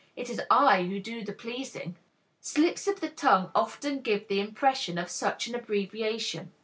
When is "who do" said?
0.81-1.23